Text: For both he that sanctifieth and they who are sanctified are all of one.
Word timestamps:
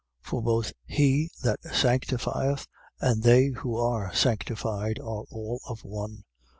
For 0.23 0.41
both 0.41 0.73
he 0.87 1.29
that 1.43 1.59
sanctifieth 1.61 2.65
and 3.01 3.21
they 3.21 3.49
who 3.49 3.77
are 3.77 4.11
sanctified 4.15 4.97
are 4.97 5.25
all 5.29 5.59
of 5.67 5.83
one. 5.83 6.23